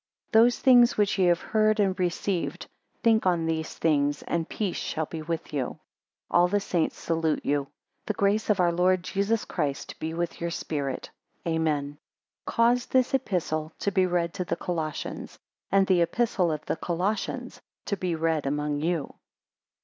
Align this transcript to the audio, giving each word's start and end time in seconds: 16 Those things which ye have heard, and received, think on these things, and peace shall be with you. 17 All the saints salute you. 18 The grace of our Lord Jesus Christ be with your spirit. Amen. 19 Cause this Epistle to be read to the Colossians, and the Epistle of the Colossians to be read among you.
16 0.29 0.41
Those 0.41 0.57
things 0.57 0.97
which 0.97 1.19
ye 1.19 1.25
have 1.27 1.41
heard, 1.41 1.79
and 1.79 1.99
received, 1.99 2.65
think 3.03 3.27
on 3.27 3.45
these 3.45 3.75
things, 3.77 4.23
and 4.23 4.49
peace 4.49 4.75
shall 4.75 5.05
be 5.05 5.21
with 5.21 5.53
you. 5.53 5.65
17 5.65 5.79
All 6.31 6.47
the 6.47 6.59
saints 6.59 6.97
salute 6.97 7.45
you. 7.45 7.59
18 7.65 7.69
The 8.07 8.13
grace 8.15 8.49
of 8.49 8.59
our 8.59 8.71
Lord 8.71 9.03
Jesus 9.03 9.45
Christ 9.45 9.99
be 9.99 10.15
with 10.15 10.41
your 10.41 10.49
spirit. 10.49 11.11
Amen. 11.45 11.83
19 11.83 11.97
Cause 12.47 12.85
this 12.87 13.13
Epistle 13.13 13.73
to 13.77 13.91
be 13.91 14.07
read 14.07 14.33
to 14.33 14.43
the 14.43 14.55
Colossians, 14.55 15.37
and 15.71 15.85
the 15.85 16.01
Epistle 16.01 16.51
of 16.51 16.65
the 16.65 16.77
Colossians 16.77 17.61
to 17.85 17.95
be 17.95 18.15
read 18.15 18.47
among 18.47 18.79
you. 18.79 19.13